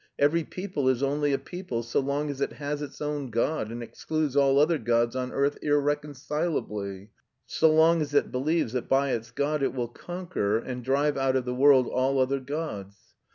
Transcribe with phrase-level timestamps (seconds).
[0.17, 3.83] Every people is only a people so long as it has its own god and
[3.83, 7.11] excludes all other gods on earth irreconcilably;
[7.45, 11.35] so long as it believes that by its god it will conquer and drive out
[11.35, 12.95] of the world all other gods.